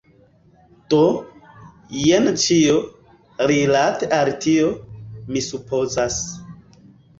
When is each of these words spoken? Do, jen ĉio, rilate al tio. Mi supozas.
Do, 0.93 1.01
jen 2.05 2.25
ĉio, 2.45 2.79
rilate 3.53 4.11
al 4.19 4.33
tio. 4.49 4.75
Mi 5.31 5.47
supozas. 5.53 6.21